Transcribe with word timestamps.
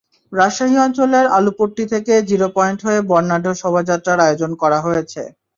রাজশাহী 0.33 0.77
অঞ্চলের 0.85 1.25
আলুপট্টি 1.37 1.83
থেকে 1.93 2.13
জিরো 2.29 2.47
পয়েন্টে 2.55 2.83
হয়ে 2.87 3.01
বর্ণাঢ্য 3.09 3.49
শোভাযাত্রার 3.61 4.23
আয়োজন 4.25 4.51
করা 4.61 4.79
হয়েছে। 4.85 5.21